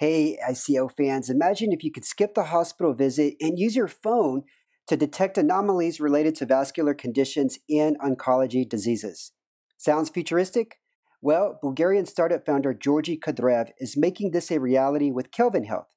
[0.00, 4.44] Hey, ICL fans, imagine if you could skip the hospital visit and use your phone
[4.86, 9.32] to detect anomalies related to vascular conditions in oncology diseases.
[9.76, 10.78] Sounds futuristic?
[11.20, 15.88] Well, Bulgarian startup founder Georgi Kadrev is making this a reality with Kelvin Health.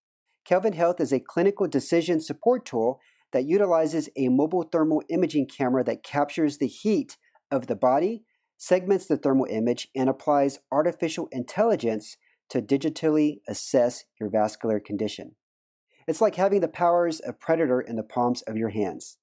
[0.44, 3.00] Kelvin Health is a clinical decision support tool
[3.32, 7.16] that utilizes a mobile thermal imaging camera that captures the heat
[7.50, 8.26] of the body,
[8.58, 12.18] segments the thermal image, and applies artificial intelligence
[12.54, 15.34] to digitally assess your vascular condition.
[16.08, 19.18] It's like having the powers of Predator in the palms of your hands.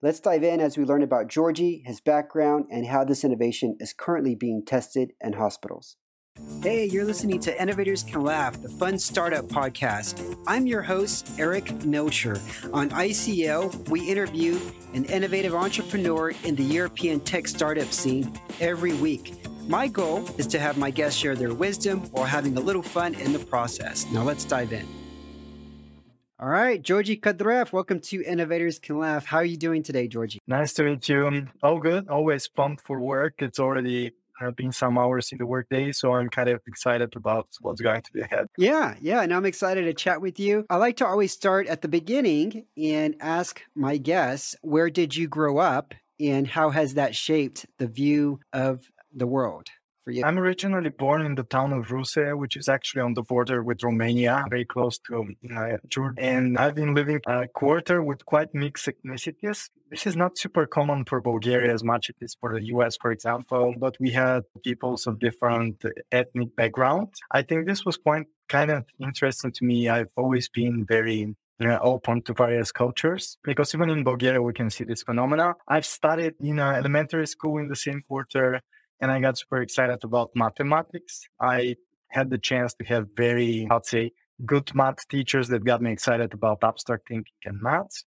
[0.00, 3.92] Let's dive in as we learn about Georgi, his background, and how this innovation is
[3.92, 5.96] currently being tested in hospitals.
[6.62, 10.36] Hey, you're listening to Innovators Can Laugh, the fun startup podcast.
[10.46, 12.40] I'm your host, Eric Melchor.
[12.72, 14.60] On ICL, we interview
[14.94, 19.34] an innovative entrepreneur in the European tech startup scene every week.
[19.68, 23.14] My goal is to have my guests share their wisdom while having a little fun
[23.14, 24.06] in the process.
[24.10, 24.88] Now, let's dive in.
[26.40, 29.26] All right, Georgi Kadrev, welcome to Innovators Can Laugh.
[29.26, 30.38] How are you doing today, Georgi?
[30.46, 31.48] Nice to meet you.
[31.62, 32.08] All good.
[32.08, 33.34] Always pumped for work.
[33.40, 37.48] It's already have been some hours in the workday, so I'm kind of excited about
[37.60, 38.46] what's going to be ahead.
[38.56, 40.64] Yeah, yeah, and I'm excited to chat with you.
[40.70, 45.28] I like to always start at the beginning and ask my guests, where did you
[45.28, 49.68] grow up and how has that shaped the view of the world?
[50.08, 50.24] for you?
[50.24, 53.82] I'm originally born in the town of Ruse, which is actually on the border with
[53.82, 55.14] Romania, very close to
[55.54, 56.24] uh, Jordan.
[56.32, 59.68] And I've been living a quarter with quite mixed ethnicities.
[59.90, 62.96] This is not super common for Bulgaria as much as it is for the US,
[63.02, 65.76] for example, but we had peoples of different
[66.10, 67.08] ethnic background.
[67.30, 69.78] I think this was quite kind of interesting to me.
[69.96, 71.20] I've always been very
[71.60, 75.54] uh, open to various cultures because even in Bulgaria we can see this phenomena.
[75.74, 78.60] I've studied in uh, elementary school in the same quarter
[79.00, 81.28] and I got super excited about mathematics.
[81.40, 81.76] I
[82.10, 84.12] had the chance to have very, I'd say,
[84.44, 88.04] good math teachers that got me excited about abstract thinking and maths.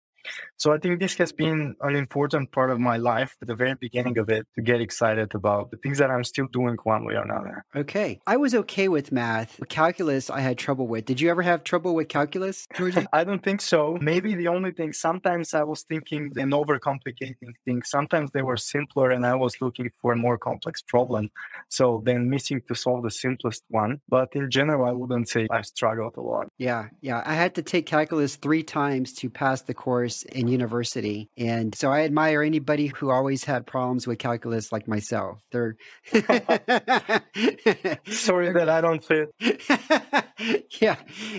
[0.58, 3.76] So I think this has been an important part of my life at the very
[3.76, 7.14] beginning of it to get excited about the things that I'm still doing one way
[7.14, 7.66] or another.
[7.76, 8.20] Okay.
[8.26, 9.60] I was okay with math.
[9.70, 11.06] Calculus, I had trouble with.
[11.06, 12.68] Did you ever have trouble with calculus?
[13.14, 13.98] I don't think so.
[14.02, 17.90] Maybe the only thing, sometimes I was thinking and overcomplicating things.
[17.90, 21.30] Sometimes they were simpler and I was looking for a more complex problem.
[21.70, 24.02] So then missing to solve the simplest one.
[24.10, 26.48] But in general, I wouldn't say I struggled a lot.
[26.58, 26.88] Yeah.
[27.02, 27.22] Yeah.
[27.26, 31.30] I had to take calculus three times to pass the course course in university.
[31.38, 35.42] And so I admire anybody who always had problems with calculus like myself.
[35.52, 35.76] They're
[38.08, 39.30] sorry that I don't fit.
[40.82, 40.96] yeah.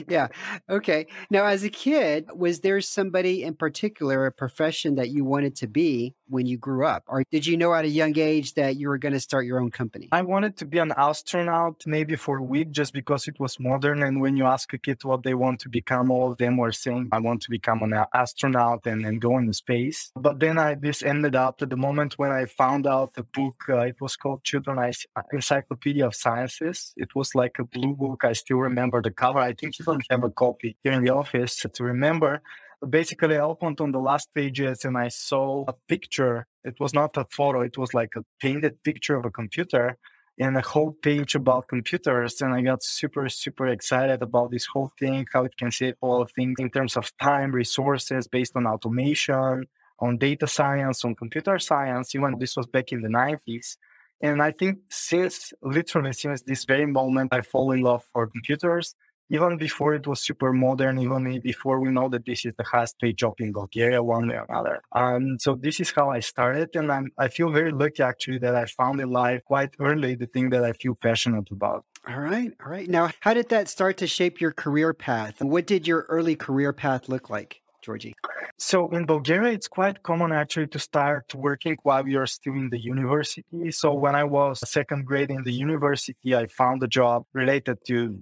[0.06, 0.28] Yeah.
[0.68, 1.06] Okay.
[1.30, 5.66] Now, as a kid, was there somebody in particular, a profession that you wanted to
[5.66, 7.04] be when you grew up?
[7.06, 9.60] Or did you know at a young age that you were going to start your
[9.60, 10.08] own company?
[10.12, 14.02] I wanted to be an astronaut maybe for a week just because it was modern.
[14.02, 16.72] And when you ask a kid what they want to become, all of them were
[16.72, 20.10] saying, I want to become an astronaut and, and go into space.
[20.16, 23.64] But then I this ended up at the moment when I found out the book.
[23.68, 26.92] Uh, it was called Children's Encyclopedia of Sciences.
[26.96, 28.24] It was like a blue book.
[28.24, 29.38] I still remember the cover.
[29.38, 32.42] I think you don't have a copy here in the office to remember
[32.88, 36.46] basically I opened on the last pages and I saw a picture.
[36.64, 39.96] It was not a photo, it was like a painted picture of a computer
[40.38, 42.40] and a whole page about computers.
[42.40, 46.26] And I got super, super excited about this whole thing, how it can save all
[46.26, 49.64] things in terms of time, resources based on automation,
[49.98, 53.76] on data science, on computer science, even this was back in the 90s.
[54.20, 58.94] And I think since literally since this very moment, I fall in love for computers
[59.30, 62.98] even before it was super modern, even before we know that this is the highest
[62.98, 64.82] paid job in Bulgaria, one way or another.
[64.92, 66.70] Um, so this is how I started.
[66.74, 70.26] And I'm, I feel very lucky actually that I found in life quite early the
[70.26, 71.84] thing that I feel passionate about.
[72.08, 72.52] All right.
[72.64, 72.88] All right.
[72.88, 75.42] Now, how did that start to shape your career path?
[75.42, 77.60] What did your early career path look like?
[77.82, 78.14] Georgi?
[78.58, 82.78] So in Bulgaria, it's quite common actually to start working while you're still in the
[82.78, 83.70] university.
[83.70, 88.18] So when I was second grade in the university, I found a job related to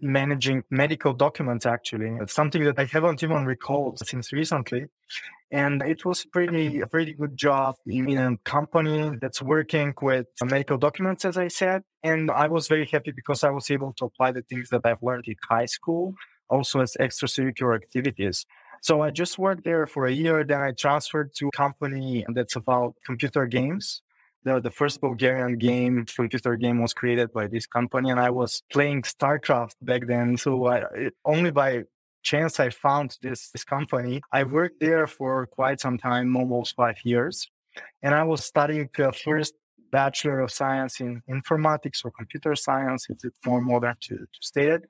[0.00, 2.16] managing medical documents actually.
[2.20, 4.86] It's something that i haven't even recalled since recently.
[5.50, 10.78] And it was pretty a pretty good job in a company that's working with medical
[10.78, 11.82] documents as i said.
[12.02, 15.02] And i was very happy because i was able to apply the things that i've
[15.02, 16.14] learned in high school
[16.48, 18.46] also as extracurricular activities.
[18.82, 20.44] So I just worked there for a year.
[20.44, 24.02] Then I transferred to a company that's about computer games
[24.46, 28.62] the, the first Bulgarian game, computer game was created by this company and I was
[28.72, 30.36] playing StarCraft back then.
[30.36, 30.76] So I,
[31.06, 31.82] it, only by
[32.22, 34.22] chance I found this, this company.
[34.32, 37.48] I worked there for quite some time, almost five years.
[38.02, 39.54] And I was studying the first
[39.90, 44.68] Bachelor of Science in Informatics or Computer Science, if it's more modern to, to state
[44.68, 44.82] it.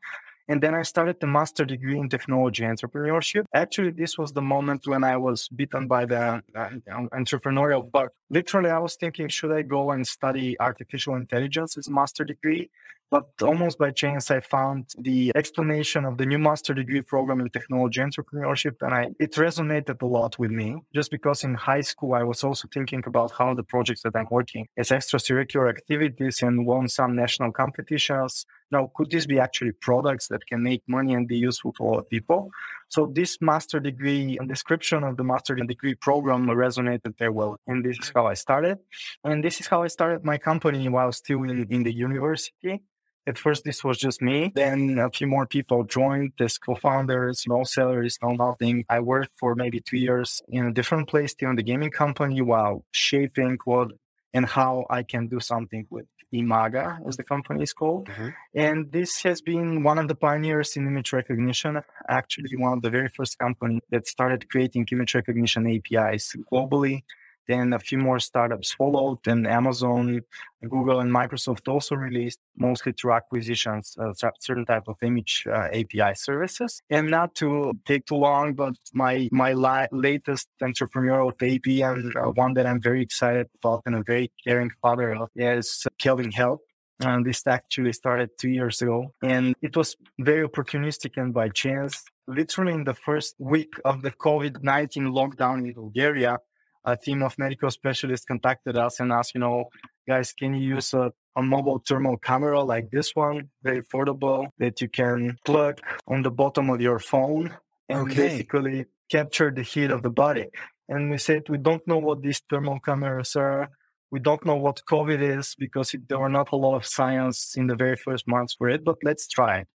[0.48, 3.44] And then I started the master degree in technology entrepreneurship.
[3.52, 6.70] Actually, this was the moment when I was bitten by the uh,
[7.12, 8.10] entrepreneurial bug.
[8.30, 12.70] Literally, I was thinking, should I go and study artificial intelligence as a master degree?
[13.08, 17.48] But almost by chance, I found the explanation of the new master degree program in
[17.50, 20.76] technology entrepreneurship, and I, it resonated a lot with me.
[20.92, 24.26] Just because in high school, I was also thinking about how the projects that I'm
[24.28, 28.44] working as extracurricular activities and won some national competitions.
[28.70, 32.50] Now, could this be actually products that can make money and be useful all people?
[32.88, 37.58] So this master degree and description of the master degree program resonated very well.
[37.66, 38.78] And this is how I started.
[39.24, 42.82] And this is how I started my company while still in, in the university.
[43.28, 44.52] At first, this was just me.
[44.54, 48.84] Then a few more people joined as co-founders, no salaries, no nothing.
[48.88, 52.40] I worked for maybe two years in a different place, still in the gaming company,
[52.40, 53.90] while shaping what
[54.32, 58.08] and how I can do something with Imagga, as the company is called.
[58.08, 58.28] Mm-hmm.
[58.54, 62.90] And this has been one of the pioneers in image recognition, actually one of the
[62.90, 67.02] very first companies that started creating image recognition APIs globally.
[67.48, 70.22] Then a few more startups followed, and Amazon,
[70.62, 76.14] Google, and Microsoft also released, mostly through acquisitions, uh, certain type of image uh, API
[76.14, 76.82] services.
[76.90, 82.30] And not to take too long, but my my la- latest entrepreneurial baby and uh,
[82.30, 86.60] one that I'm very excited about and a very caring father of is Kelvin Health.
[87.00, 89.12] And this actually started two years ago.
[89.22, 92.02] And it was very opportunistic and by chance.
[92.26, 96.38] Literally in the first week of the COVID 19 lockdown in Bulgaria,
[96.86, 99.64] a team of medical specialists contacted us and asked, you know,
[100.08, 104.80] guys, can you use a, a mobile thermal camera like this one, very affordable, that
[104.80, 107.54] you can plug on the bottom of your phone
[107.88, 108.28] and okay.
[108.28, 110.46] basically capture the heat of the body.
[110.88, 113.68] And we said, we don't know what these thermal cameras are.
[114.12, 117.54] We don't know what COVID is because it, there were not a lot of science
[117.56, 119.68] in the very first months for it, but let's try it.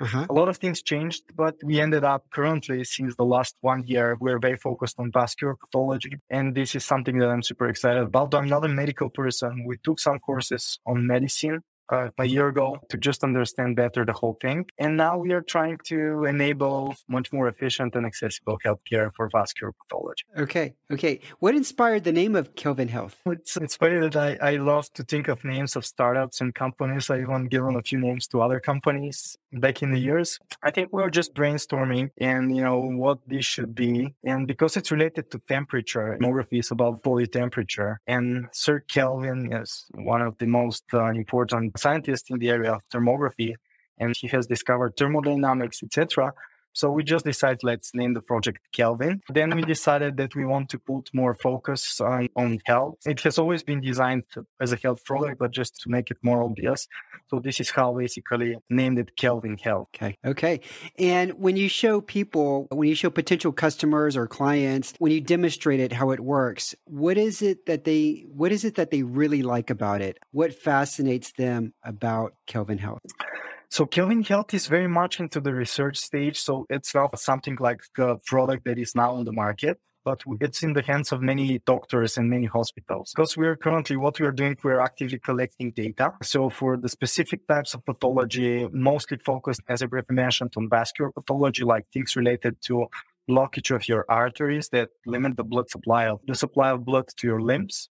[0.00, 0.26] Uh-huh.
[0.28, 4.16] A lot of things changed, but we ended up currently, since the last one year,
[4.20, 6.18] we're very focused on vascular pathology.
[6.30, 8.34] And this is something that I'm super excited about.
[8.34, 9.64] I'm not a medical person.
[9.66, 14.12] We took some courses on medicine uh, a year ago to just understand better the
[14.12, 14.66] whole thing.
[14.78, 19.72] And now we are trying to enable much more efficient and accessible healthcare for vascular
[19.72, 20.24] pathology.
[20.36, 20.74] Okay.
[20.90, 21.20] Okay.
[21.38, 23.16] What inspired the name of Kelvin Health?
[23.26, 27.10] It's, it's funny that I, I love to think of names of startups and companies.
[27.10, 30.38] I even given a few names to other companies back in the years.
[30.62, 34.14] I think we were just brainstorming and, you know, what this should be.
[34.24, 38.00] And because it's related to temperature, thermography is about body temperature.
[38.06, 42.82] And Sir Kelvin is one of the most uh, important scientist in the area of
[42.88, 43.54] thermography,
[43.98, 46.32] and he has discovered thermodynamics, etc.
[46.78, 49.20] So we just decided let's name the project Kelvin.
[49.28, 52.98] Then we decided that we want to put more focus on, on health.
[53.04, 54.22] It has always been designed
[54.60, 56.86] as a health product, but just to make it more obvious.
[57.30, 59.88] So this is how basically named it Kelvin Health.
[59.92, 60.16] Okay.
[60.24, 60.60] Okay.
[61.00, 65.80] And when you show people, when you show potential customers or clients, when you demonstrate
[65.80, 69.42] it how it works, what is it that they what is it that they really
[69.42, 70.18] like about it?
[70.30, 73.02] What fascinates them about Kelvin Health?
[73.70, 76.38] So Kelvin Health is very much into the research stage.
[76.40, 80.62] So it's not something like a product that is now on the market, but it's
[80.62, 83.12] in the hands of many doctors and many hospitals.
[83.14, 86.14] Because we're currently, what we're doing, we're actively collecting data.
[86.22, 91.12] So for the specific types of pathology, mostly focused, as I briefly mentioned, on vascular
[91.12, 92.86] pathology, like things related to
[93.28, 97.26] blockage of your arteries that limit the blood supply of the supply of blood to
[97.26, 97.90] your limbs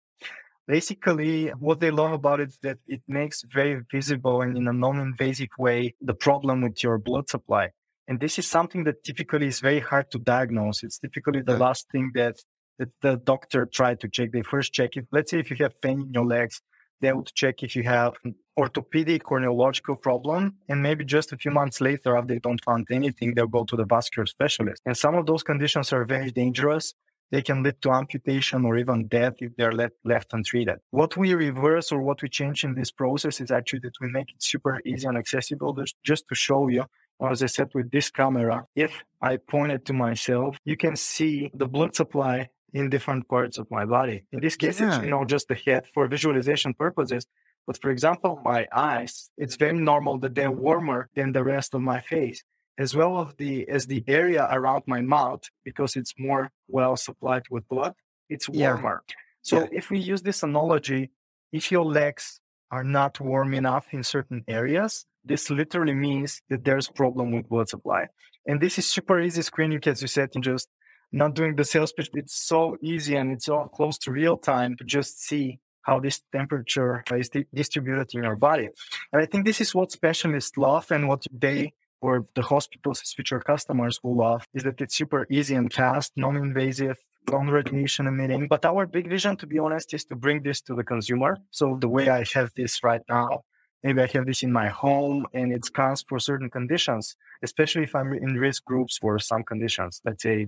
[0.68, 4.74] Basically, what they love about it is that it makes very visible and in a
[4.74, 7.70] non-invasive way the problem with your blood supply.
[8.08, 10.84] And this is something that typically is very hard to diagnose.
[10.84, 11.58] It's typically the yeah.
[11.58, 12.36] last thing that,
[12.80, 14.32] that the doctor tried to check.
[14.34, 16.62] They first check if, let's say, if you have pain in your legs,
[17.00, 18.14] they would check if you have
[18.58, 20.56] orthopedic or neurological problem.
[20.68, 23.76] And maybe just a few months later, if they don't find anything, they'll go to
[23.76, 24.82] the vascular specialist.
[24.86, 26.94] And some of those conditions are very dangerous
[27.32, 30.78] they can lead to amputation or even death if they're left, left untreated.
[30.92, 34.30] What we reverse or what we change in this process is actually that we make
[34.30, 36.86] it super easy and accessible just to show you.
[37.20, 41.50] As I said with this camera, if I point it to myself, you can see
[41.54, 44.24] the blood supply in different parts of my body.
[44.32, 44.96] In this case, yeah.
[44.96, 47.26] it's you know just the head for visualization purposes.
[47.66, 51.82] But for example, my eyes, it's very normal that they're warmer than the rest of
[51.82, 52.44] my face
[52.78, 57.44] as well as the as the area around my mouth because it's more well supplied
[57.50, 57.94] with blood
[58.30, 59.16] it's warmer yeah.
[59.42, 59.68] so yeah.
[59.72, 61.10] if we use this analogy
[61.52, 62.40] if your legs
[62.72, 67.70] are not warm enough in certain areas this literally means that there's problem with blood
[67.70, 68.08] supply
[68.46, 70.70] and this is super easy screening as you said in just
[71.12, 74.76] not doing the sales pitch it's so easy and it's all close to real time
[74.76, 78.70] to just see how this temperature is di- distributed in our body
[79.14, 83.40] and i think this is what specialists love and what they or the hospitals future
[83.40, 86.98] customers will love is that it's super easy and fast, non-invasive,
[87.30, 88.48] non-radiation emitting.
[88.48, 91.38] But our big vision, to be honest, is to bring this to the consumer.
[91.52, 93.44] So the way I have this right now,
[93.84, 97.96] maybe I have this in my home and it scans for certain conditions, especially if
[97.96, 100.02] I'm in risk groups for some conditions.
[100.06, 100.48] Let's say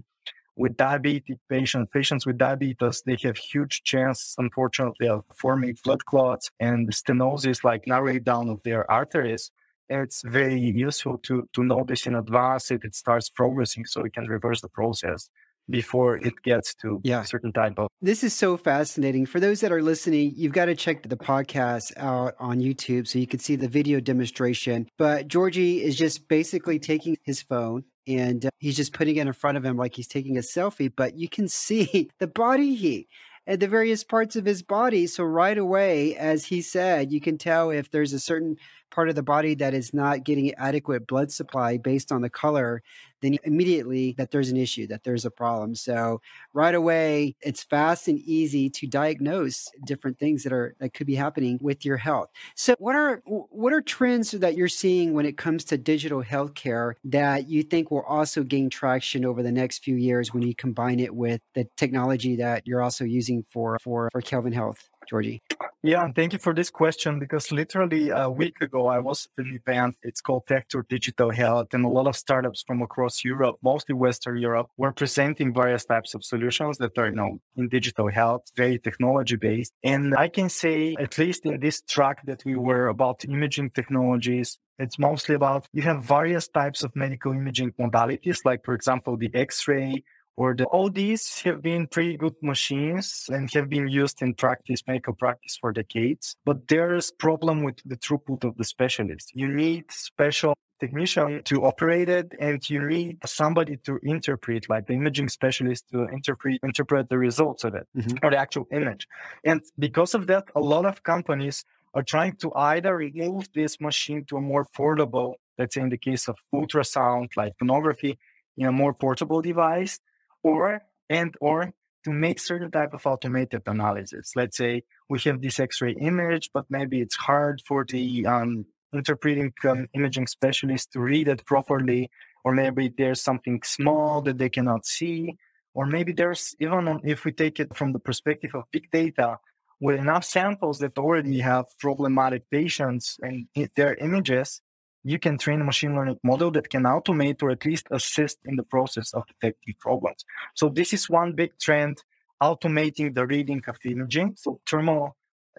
[0.56, 6.52] with diabetic patients, patients with diabetes, they have huge chance, unfortunately, of forming blood clots
[6.60, 9.52] and stenosis, like narrowing down of their arteries.
[9.90, 14.12] It's very useful to, to know this in advance if it starts progressing so we
[14.12, 15.30] can reverse the process
[15.70, 17.22] before it gets to yeah.
[17.22, 17.90] a certain type of.
[18.02, 19.26] This is so fascinating.
[19.26, 23.20] For those that are listening, you've got to check the podcast out on YouTube so
[23.20, 24.88] you can see the video demonstration.
[24.98, 29.34] But georgi is just basically taking his phone and uh, he's just putting it in
[29.34, 33.08] front of him like he's taking a selfie, but you can see the body heat
[33.46, 35.08] at the various parts of his body.
[35.08, 38.58] So right away, as he said, you can tell if there's a certain
[38.92, 42.82] part of the body that is not getting adequate blood supply based on the color,
[43.22, 45.76] then immediately that there's an issue, that there's a problem.
[45.76, 46.22] So
[46.54, 51.16] right away, it's fast and easy to diagnose different things that are that could be
[51.16, 52.30] happening with your health.
[52.56, 56.94] So what are what are trends that you're seeing when it comes to digital healthcare
[57.06, 61.00] that you think will also gain traction over the next few years when you combine
[61.00, 64.89] it with the technology that you're also using for for for Kelvin Health?
[65.10, 65.42] Georgi?
[65.82, 69.60] Yeah, thank you for this question because literally a week ago I was at an
[69.66, 69.96] event.
[70.04, 73.96] It's called Tech Tector Digital Health, and a lot of startups from across Europe, mostly
[73.96, 78.44] Western Europe, were presenting various types of solutions that are, you know, in digital health,
[78.56, 79.74] very technology based.
[79.84, 84.60] And I can say, at least in this track that we were about imaging technologies,
[84.80, 89.30] it's mostly about you have various types of medical imaging modalities, like for example the
[89.34, 90.04] X-ray,
[90.40, 94.82] or the, all these have been pretty good machines and have been used in practice,
[94.88, 96.38] medical practice for decades.
[96.46, 99.34] But there's problem with the throughput of the specialist.
[99.36, 104.94] You need special technician to operate it and you need somebody to interpret like the
[104.94, 108.16] imaging specialist to interpret interpret the results of it mm-hmm.
[108.24, 109.06] or the actual image
[109.44, 114.24] and because of that a lot of companies are trying to either remove this machine
[114.24, 118.18] to a more portable let's say in the case of ultrasound like sonography
[118.56, 120.00] in a more portable device
[120.44, 121.74] or and or
[122.06, 124.32] to make certain type of automated analysis.
[124.36, 129.54] Let's say we have this X-ray image, but maybe it's hard for the um, interpreting
[129.68, 132.10] um, imaging specialist to read it properly,
[132.44, 135.38] or maybe there's something small that they cannot see,
[135.74, 139.38] or maybe there's even if we take it from the perspective of big data,
[139.82, 144.62] with enough samples that already have problematic patients and their images,
[145.04, 148.56] you can train a machine learning model that can automate or at least assist in
[148.56, 150.26] the process of detecting problems.
[150.56, 152.04] So this is one big trend,
[152.42, 154.36] automating the reading of imaging.
[154.38, 155.16] So thermal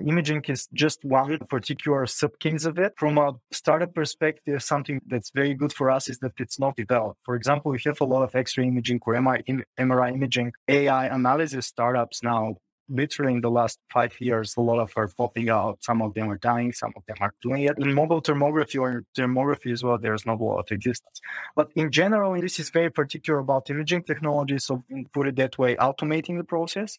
[0.06, 2.94] imaging is just one particular subcase of it.
[2.96, 7.20] From a startup perspective, something that's very good for us is that it's not developed.
[7.24, 12.22] For example, we have a lot of X-ray imaging or MRI imaging AI analysis startups
[12.22, 12.56] now
[12.90, 15.78] literally in the last five years, a lot of are popping out.
[15.82, 17.78] Some of them are dying, some of them are doing it.
[17.78, 21.20] In mobile thermography or thermography as well, there's not a lot of existence.
[21.56, 24.82] But in general, and this is very particular about imaging technology, so
[25.12, 26.98] put it that way, automating the process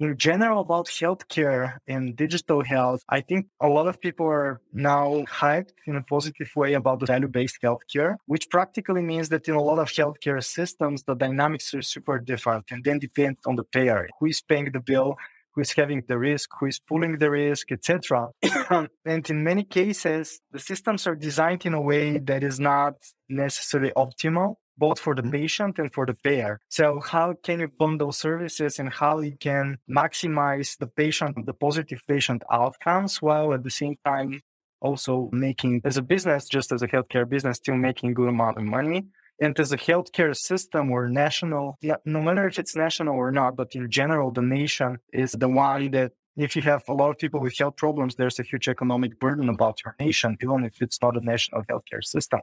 [0.00, 5.24] in general about healthcare and digital health, I think a lot of people are now
[5.28, 9.62] hyped in a positive way about the value-based healthcare, which practically means that in a
[9.62, 14.08] lot of healthcare systems, the dynamics are super different and then depend on the payer.
[14.18, 15.16] Who is paying the bill?
[15.54, 16.48] Who is having the risk?
[16.58, 18.28] Who is pulling the risk, etc.
[19.04, 22.94] and in many cases, the systems are designed in a way that is not
[23.28, 24.54] necessarily optimal
[24.84, 26.58] both for the patient and for the payer.
[26.68, 32.00] So how can you bundle services and how you can maximize the patient, the positive
[32.08, 34.40] patient outcomes while at the same time
[34.80, 38.64] also making as a business, just as a healthcare business, still making good amount of
[38.64, 39.00] money.
[39.42, 43.74] And as a healthcare system or national, no matter if it's national or not, but
[43.74, 47.40] in general, the nation is the one that if you have a lot of people
[47.40, 51.16] with health problems, there's a huge economic burden about your nation, even if it's not
[51.16, 52.40] a national healthcare system.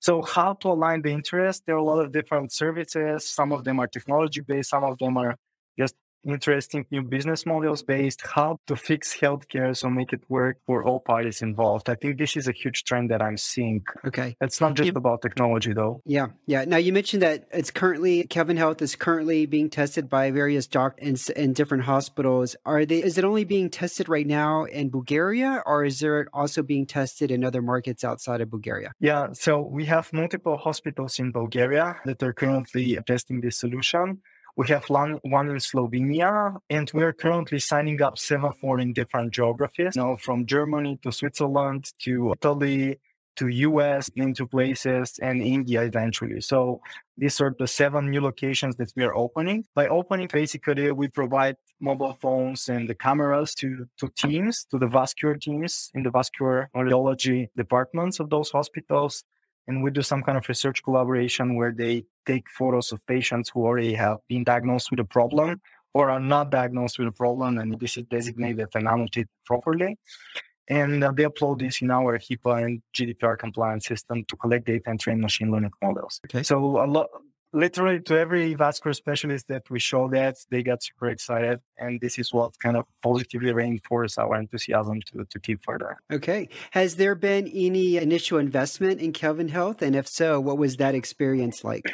[0.00, 1.62] So, how to align the interests?
[1.66, 3.28] There are a lot of different services.
[3.28, 5.36] Some of them are technology based, some of them are
[5.78, 10.84] just interesting new business models based how to fix healthcare so make it work for
[10.84, 11.88] all parties involved.
[11.88, 13.84] I think this is a huge trend that i'm seeing.
[14.06, 14.36] Okay.
[14.40, 16.00] It's not just you, about technology though.
[16.04, 16.64] Yeah yeah.
[16.64, 21.28] Now you mentioned that it's currently kelvin health is currently being tested by various doctors
[21.30, 22.56] in, in different hospitals.
[22.64, 26.62] Are they is it only being tested right now in bulgaria or is it also
[26.62, 28.92] being tested in other markets outside of bulgaria?
[29.00, 34.20] Yeah so we have multiple hospitals in bulgaria that are currently testing this solution
[34.56, 39.32] we have one, in Slovenia, and we are currently signing up seven more in different
[39.32, 42.98] geographies, know, from Germany to Switzerland to Italy
[43.36, 46.40] to US, into places, and India eventually.
[46.40, 46.80] So
[47.16, 49.64] these are the seven new locations that we are opening.
[49.74, 54.86] By opening, basically, we provide mobile phones and the cameras to, to teams, to the
[54.86, 59.24] vascular teams in the vascular radiology departments of those hospitals.
[59.68, 63.64] And we do some kind of research collaboration where they take photos of patients who
[63.64, 65.60] already have been diagnosed with a problem
[65.94, 69.98] or are not diagnosed with a problem, and this is designated and annotated properly.
[70.68, 74.84] And uh, they upload this in our HIPAA and GDPR compliant system to collect data
[74.86, 76.20] and train machine learning models.
[76.26, 76.42] Okay.
[76.42, 77.08] So a lot,
[77.52, 82.18] literally to every vascular specialist that we show that they got super excited and this
[82.18, 85.98] is what kind of positively reinforced our enthusiasm to, to keep further.
[86.12, 86.48] Okay.
[86.70, 89.82] Has there been any initial investment in kelvin health?
[89.82, 91.84] And if so what was that experience like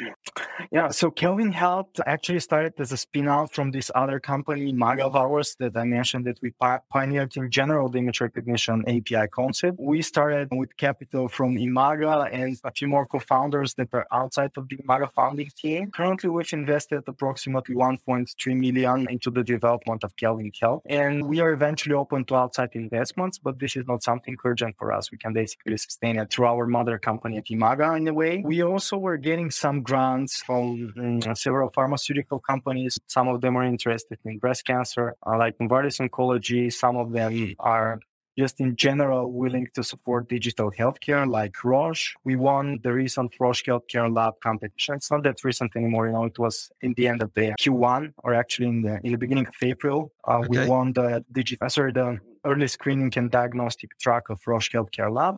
[0.71, 5.15] yeah so kelvin health actually started as a spin-out from this other company imagga of
[5.15, 6.51] ours that i mentioned that we
[6.91, 12.57] pioneered in general the image recognition api concept we started with capital from imagga and
[12.63, 15.91] a few more co-founders that are outside of the imagga founding team.
[15.91, 21.51] Currently, we've invested approximately 1.3 million into the development of Kelvin Health, and we are
[21.51, 25.11] eventually open to outside investments, but this is not something urgent for us.
[25.11, 28.41] We can basically sustain it through our mother company at Imagga in a way.
[28.45, 32.97] We also were getting some grants from mm, several pharmaceutical companies.
[33.07, 36.71] Some of them are interested in breast cancer, uh, like Novartis Oncology.
[36.71, 37.99] Some of them are
[38.37, 42.15] just in general willing to support digital healthcare like Roche.
[42.23, 44.95] We won the recent Roche Healthcare Lab competition.
[44.95, 46.07] It's not that recent anymore.
[46.07, 49.11] You know, it was in the end of the Q1 or actually in the in
[49.11, 50.13] the beginning of April.
[50.25, 50.63] Uh, okay.
[50.63, 55.35] We won the digital, sorry, the early screening and diagnostic track of Roche Healthcare Lab.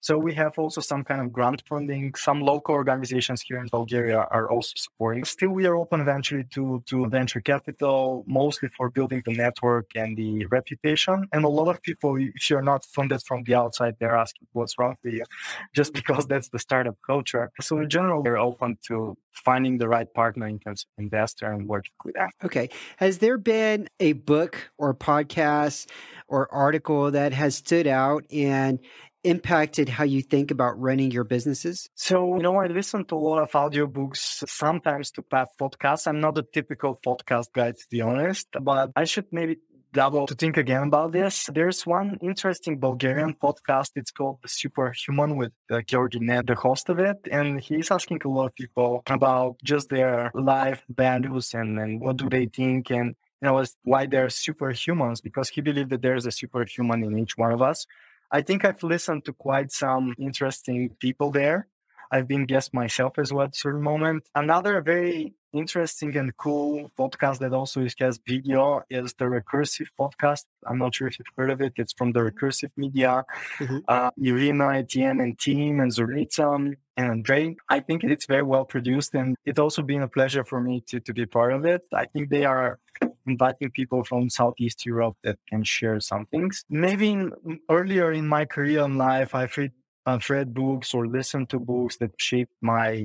[0.00, 2.14] So we have also some kind of grant funding.
[2.14, 5.24] Some local organizations here in Bulgaria are also supporting.
[5.24, 10.16] Still, we are open eventually to, to venture capital, mostly for building the network and
[10.16, 11.26] the reputation.
[11.32, 14.78] And a lot of people, if you're not funded from the outside, they're asking what's
[14.78, 15.24] wrong with you,
[15.74, 17.50] just because that's the startup culture.
[17.60, 21.68] So in general, we're open to finding the right partner in terms of investor and
[21.68, 22.30] working with that.
[22.44, 22.68] Okay.
[22.96, 25.88] Has there been a book or podcast
[26.28, 28.80] or article that has stood out and
[29.26, 31.88] impacted how you think about running your businesses?
[31.94, 36.06] So, you know, I listen to a lot of audiobooks, sometimes to path podcasts.
[36.06, 39.56] I'm not a typical podcast guy, to be honest, but I should maybe
[39.92, 41.48] double to think again about this.
[41.52, 43.90] There's one interesting Bulgarian podcast.
[43.96, 47.16] It's called The Superhuman with uh, Georgi Ned, the host of it.
[47.30, 52.16] And he's asking a lot of people about just their life values and, and what
[52.18, 56.30] do they think and you know, why they're superhumans because he believed that there's a
[56.30, 57.86] superhuman in each one of us.
[58.30, 61.68] I think I've listened to quite some interesting people there.
[62.10, 64.28] I've been guest myself as well at a certain moment.
[64.34, 70.44] Another very interesting and cool podcast that also has video is the Recursive podcast.
[70.66, 71.72] I'm not sure if you've heard of it.
[71.76, 73.24] It's from the Recursive Media.
[73.58, 73.78] Mm-hmm.
[73.88, 77.56] Uh, Irina, Etienne, and team, and Zurica and Andre.
[77.68, 81.00] I think it's very well produced, and it's also been a pleasure for me to,
[81.00, 81.82] to be part of it.
[81.92, 82.78] I think they are
[83.26, 86.64] inviting people from Southeast Europe that can share some things.
[86.68, 87.32] Maybe in,
[87.68, 89.72] earlier in my career in life, I've read,
[90.06, 93.04] I've read books or listened to books that shaped my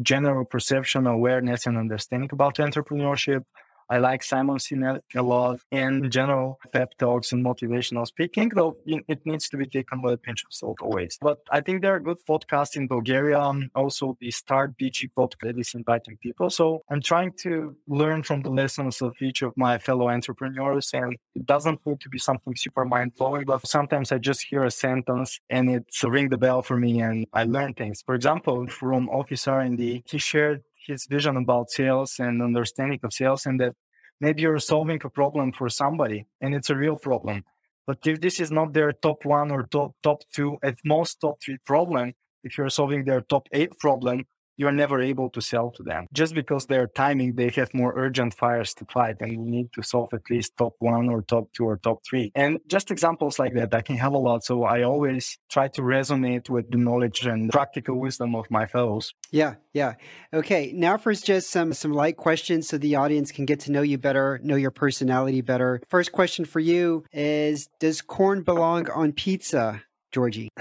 [0.00, 3.44] general perception, awareness, and understanding about entrepreneurship.
[3.90, 5.60] I like Simon Sinek a lot.
[5.72, 10.14] And in general, pep talks and motivational speaking, though it needs to be taken with
[10.14, 11.18] a pinch of salt always.
[11.20, 13.38] But I think there are good podcasts in Bulgaria.
[13.38, 16.50] Um, also, the Start BG podcast is inviting people.
[16.50, 20.90] So I'm trying to learn from the lessons of each of my fellow entrepreneurs.
[20.92, 24.64] And it doesn't need to be something super mind blowing, but sometimes I just hear
[24.64, 28.02] a sentence and it's ring the bell for me and I learn things.
[28.02, 33.46] For example, from Office R&D, he shared his vision about sales and understanding of sales
[33.46, 33.74] and that
[34.20, 37.44] maybe you're solving a problem for somebody and it's a real problem.
[37.86, 41.40] But if this is not their top one or top, top two, at most top
[41.42, 44.26] three problem, if you're solving their top eight problem,
[44.58, 46.06] you're never able to sell to them.
[46.12, 49.82] Just because they're timing, they have more urgent fires to fight and you need to
[49.82, 52.30] solve at least top one or top two or top three.
[52.34, 54.44] And just examples like that, I can have a lot.
[54.44, 59.14] So I always try to resonate with the knowledge and practical wisdom of my fellows.
[59.30, 59.94] Yeah, yeah.
[60.34, 60.72] Okay.
[60.74, 63.96] Now for just some some light questions so the audience can get to know you
[63.96, 65.80] better, know your personality better.
[65.88, 69.82] First question for you is does corn belong on pizza?
[70.10, 70.48] Georgi?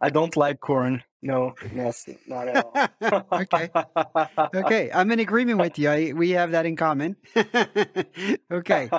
[0.00, 1.02] I don't like corn.
[1.24, 2.66] No, yes, not at
[3.00, 3.26] all.
[3.40, 3.70] okay.
[4.54, 4.90] Okay.
[4.92, 5.88] I'm in agreement with you.
[5.88, 7.16] I, we have that in common.
[8.52, 8.90] okay.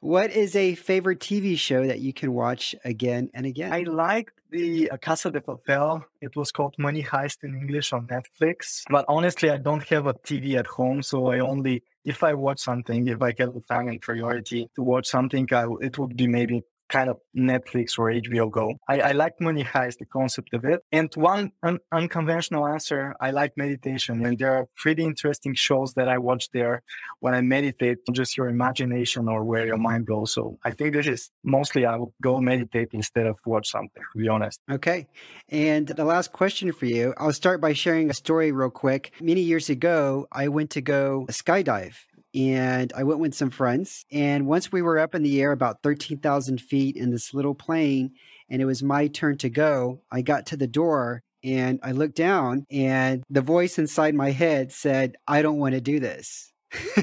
[0.00, 3.72] what is a favorite TV show that you can watch again and again?
[3.72, 6.04] I like the uh, Casa de Papel.
[6.20, 8.82] It was called Money Heist in English on Netflix.
[8.90, 11.04] But honestly, I don't have a TV at home.
[11.04, 14.82] So I only, if I watch something, if I get the time and priority to
[14.82, 18.74] watch something, I, it would be maybe kind of Netflix or HBO Go.
[18.88, 20.80] I, I like Money Heist, the concept of it.
[20.92, 24.24] And one un- unconventional answer, I like meditation.
[24.26, 26.82] And there are pretty interesting shows that I watch there
[27.20, 30.34] when I meditate, just your imagination or where your mind goes.
[30.34, 34.18] So I think this is mostly I will go meditate instead of watch something, to
[34.18, 34.60] be honest.
[34.70, 35.08] Okay.
[35.48, 39.12] And the last question for you, I'll start by sharing a story real quick.
[39.20, 41.96] Many years ago, I went to go skydive
[42.34, 44.04] and I went with some friends.
[44.10, 48.12] And once we were up in the air about 13,000 feet in this little plane,
[48.48, 52.14] and it was my turn to go, I got to the door and I looked
[52.14, 56.51] down, and the voice inside my head said, I don't want to do this.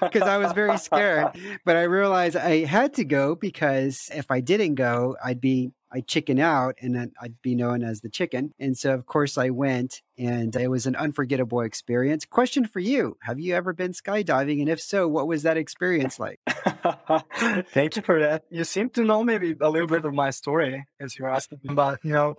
[0.00, 1.28] Because I was very scared.
[1.64, 6.08] But I realized I had to go because if I didn't go, I'd be I'd
[6.08, 8.52] chicken out and then I'd be known as the chicken.
[8.58, 12.24] And so, of course, I went and it was an unforgettable experience.
[12.24, 14.60] Question for you Have you ever been skydiving?
[14.60, 16.40] And if so, what was that experience like?
[17.70, 18.44] Thank you for that.
[18.50, 21.60] You seem to know maybe a little bit of my story as you're asking.
[21.64, 22.36] But, you know,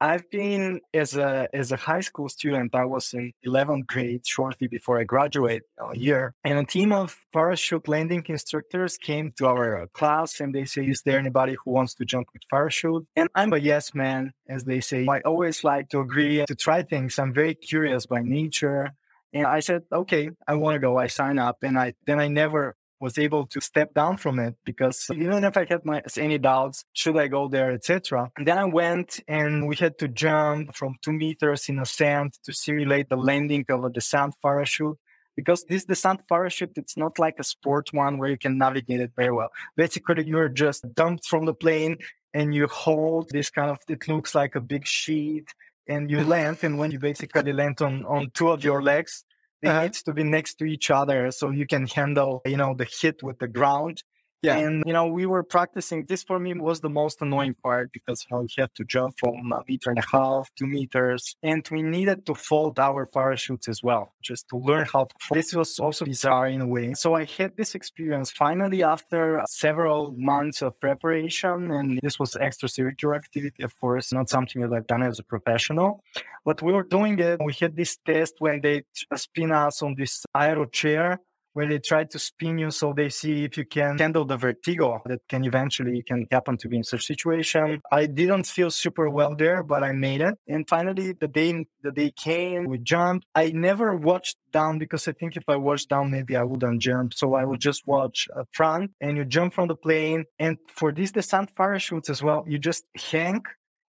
[0.00, 2.74] I've been as a as a high school student.
[2.74, 7.16] I was in 11th grade shortly before I graduated a year, and a team of
[7.32, 11.70] parachute landing instructors came to our uh, class, and they say, "Is there anybody who
[11.72, 15.06] wants to jump with parachute?" And I'm a yes man, as they say.
[15.08, 17.18] I always like to agree to try things.
[17.18, 18.92] I'm very curious by nature.
[19.32, 20.98] And I said, okay, I want to go.
[20.98, 21.58] I sign up.
[21.62, 25.56] And I then I never was able to step down from it because even if
[25.56, 28.30] I had my any doubts, should I go there, etc.
[28.36, 32.52] And then I went and we had to jump from two meters in ascent to
[32.52, 34.98] simulate the landing of a descent parachute.
[35.36, 39.12] Because this descent parachute, it's not like a sport one where you can navigate it
[39.16, 39.48] very well.
[39.76, 41.96] Basically, you're just dumped from the plane
[42.34, 45.48] and you hold this kind of, it looks like a big sheet
[45.88, 46.58] and you land.
[46.62, 49.24] And when you basically land on, on two of your legs,
[49.62, 49.82] it uh-huh.
[49.82, 53.22] needs to be next to each other so you can handle, you know, the hit
[53.22, 54.02] with the ground
[54.42, 54.56] yeah.
[54.56, 56.06] And, you know, we were practicing.
[56.06, 59.18] This for me was the most annoying part because you know, we had to jump
[59.18, 63.68] from a meter and a half, two meters, and we needed to fold our parachutes
[63.68, 65.36] as well, just to learn how to fold.
[65.36, 66.94] This was also bizarre in a way.
[66.94, 71.70] So I had this experience finally after several months of preparation.
[71.70, 76.02] And this was extracurricular activity, of course, not something that I've done as a professional.
[76.44, 77.40] But we were doing it.
[77.44, 81.20] We had this test when they uh, spin us on this aero chair
[81.52, 85.02] where they try to spin you so they see if you can handle the vertigo
[85.06, 87.80] that can eventually can happen to be in such situation.
[87.90, 90.34] I didn't feel super well there, but I made it.
[90.46, 93.26] And finally the day the day came, we jumped.
[93.34, 97.14] I never watched down because I think if I watched down, maybe I wouldn't jump.
[97.14, 100.24] So I would just watch front and you jump from the plane.
[100.38, 103.42] And for these descent parachutes as well, you just hang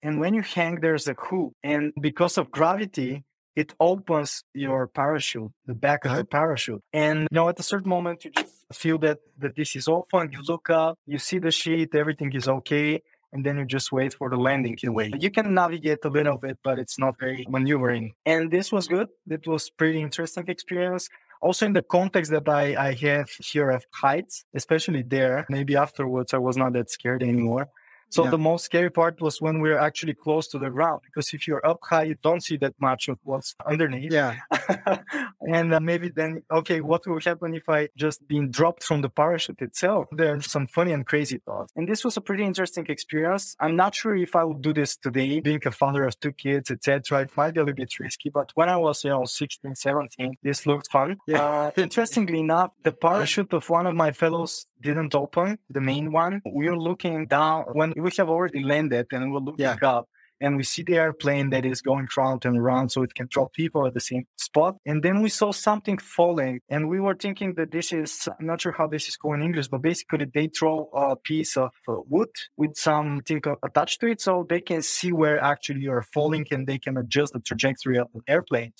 [0.03, 1.53] and when you hang, there's a hook.
[1.63, 3.25] And because of gravity,
[3.57, 6.21] it opens your parachute, the back of uh-huh.
[6.21, 6.83] the parachute.
[6.93, 10.31] And you know, at a certain moment you just feel that that this is open,
[10.33, 13.03] you look up, you see the sheet, everything is okay.
[13.33, 15.13] And then you just wait for the landing way.
[15.17, 18.15] You can navigate a little bit, but it's not very maneuvering.
[18.27, 19.07] And this was good.
[19.29, 21.09] It was pretty interesting experience.
[21.41, 26.35] Also in the context that I, I have here at heights, especially there, maybe afterwards
[26.35, 27.69] I was not that scared anymore.
[28.11, 28.31] So yeah.
[28.31, 31.47] the most scary part was when we are actually close to the ground because if
[31.47, 34.13] you're up high, you don't see that much of what's underneath.
[34.13, 34.37] Yeah.
[35.41, 39.09] and uh, maybe then, okay, what will happen if I just been dropped from the
[39.09, 40.09] parachute itself?
[40.11, 41.73] There's some funny and crazy thoughts.
[41.77, 43.57] And this was a pretty interesting experience.
[43.61, 46.71] I'm not sure if I would do this today, being a father of two kids,
[46.71, 47.23] etc.
[47.23, 50.37] It might be a little bit risky, but when I was, you know, 16, 17,
[50.43, 51.17] this looked fun.
[51.27, 51.45] Yeah.
[51.45, 56.43] Uh, interestingly enough, the parachute of one of my fellows didn't open, the main one.
[56.51, 59.77] We were looking down when we have already landed and we're looking yeah.
[59.83, 60.09] up
[60.41, 63.53] and we see the airplane that is going round and round so it can drop
[63.53, 64.77] people at the same spot.
[64.87, 68.63] And then we saw something falling and we were thinking that this is, I'm not
[68.63, 71.97] sure how this is called in English, but basically they throw a piece of uh,
[72.09, 76.47] wood with some thing attached to it so they can see where actually you're falling
[76.51, 78.73] and they can adjust the trajectory of the airplane.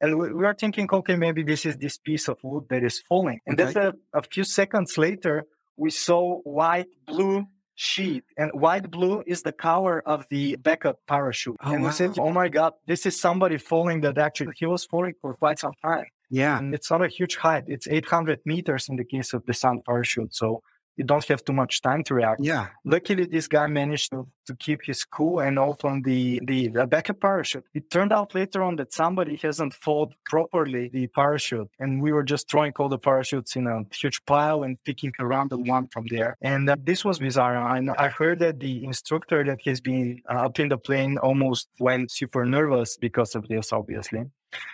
[0.00, 3.00] And we, we are thinking, okay, maybe this is this piece of wood that is
[3.00, 3.40] falling.
[3.46, 3.72] And okay.
[3.72, 5.44] then a, a few seconds later,
[5.76, 11.56] we saw white, blue sheet and white blue is the color of the backup parachute.
[11.64, 11.88] Oh, and wow.
[11.88, 15.34] we said, oh my God, this is somebody falling that actually he was falling for
[15.34, 16.04] quite some time.
[16.28, 16.58] Yeah.
[16.58, 17.64] And it's not a huge height.
[17.68, 20.34] It's 800 meters in the case of the sun parachute.
[20.34, 20.62] So
[20.96, 22.40] you don't have too much time to react.
[22.42, 22.68] Yeah.
[22.84, 27.20] Luckily, this guy managed to, to keep his cool and open the, the, the backup
[27.20, 27.64] parachute.
[27.74, 31.68] It turned out later on that somebody hasn't folded properly the parachute.
[31.78, 35.50] And we were just throwing all the parachutes in a huge pile and picking around
[35.50, 36.36] the one from there.
[36.42, 37.56] And uh, this was bizarre.
[37.56, 41.68] I, I heard that the instructor that has been uh, up in the plane almost
[41.78, 44.24] went super nervous because of this, obviously.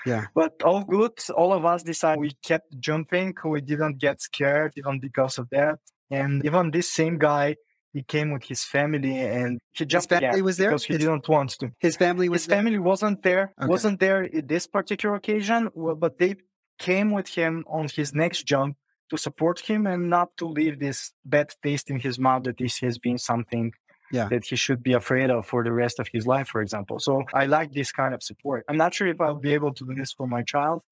[0.05, 0.27] Yeah.
[0.35, 1.13] But all good.
[1.37, 3.35] All of us decided we kept jumping.
[3.45, 5.79] We didn't get scared even because of that.
[6.11, 7.57] And even this same guy,
[7.93, 10.71] he came with his family and he His jumped family was there?
[10.71, 11.71] because he His- didn't want to.
[11.81, 13.69] His family was His family wasn't there, Okay.
[13.69, 16.37] wasn't there this particular occasion, but they
[16.79, 18.77] came with him on his next jump
[19.11, 22.79] to support him and not to leave this bad taste in his mouth that this
[22.81, 23.73] has been something
[24.13, 24.29] Yeah.
[24.29, 26.99] that he should be afraid of for the rest of his life, for example.
[27.01, 28.65] So I like this kind of support.
[28.69, 30.83] I'm not sure if I'll be able to do this for my child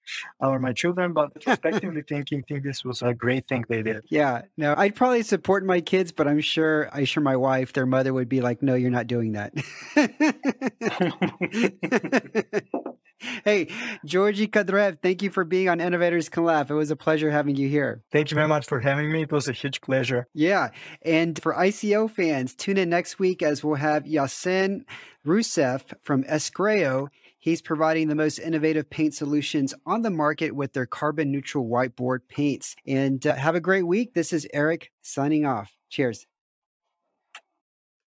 [0.40, 4.04] or my children, but retrospectively thinking, think this was a great thing they did.
[4.08, 7.86] Yeah, no, I'd probably support my kids, but I'm sure, I'm sure my wife, their
[7.86, 9.52] mother would be like, no, you're not doing that.
[13.44, 13.68] hey,
[14.04, 16.70] Georgi Kadrev, thank you for being on Innovators Can Laugh.
[16.70, 18.02] It was a pleasure having you here.
[18.10, 19.22] Thank you very much for having me.
[19.22, 20.26] It was a huge pleasure.
[20.34, 20.70] Yeah.
[21.02, 24.84] And for ICL fans, tune in next week as we'll have Yasin
[25.26, 27.08] Rousseff from Escreo.
[27.38, 32.20] He's providing the most innovative paint solutions on the market with their carbon neutral whiteboard
[32.26, 32.74] paints.
[32.86, 34.14] And uh, have a great week.
[34.14, 35.70] This is Eric signing off.
[35.90, 36.26] Cheers.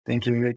[0.06, 0.34] Thank you.
[0.40, 0.56] Rick.